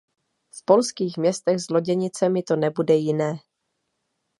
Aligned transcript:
V 0.53 0.65
polských 0.65 1.17
městech 1.17 1.59
s 1.59 1.69
loděnicemi 1.69 2.43
to 2.43 2.55
nebude 2.55 2.93
jiné. 2.95 3.39